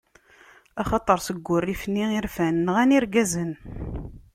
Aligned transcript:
Axaṭer 0.81 1.19
seg 1.21 1.47
urrif-nni 1.53 2.05
i 2.17 2.19
rfan, 2.25 2.55
nɣan 2.65 2.95
irgazen; 2.97 3.51